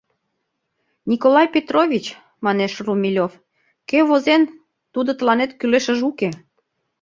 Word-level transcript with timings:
—Николай 1.09 1.47
Петрович,— 1.55 2.05
манеш 2.45 2.73
Румелёв,— 2.85 3.31
кӧ 3.89 3.99
возен, 4.07 4.41
тудо 4.93 5.09
тыланет 5.17 5.51
кӱлешыже 5.59 6.03
уке. 6.11 6.29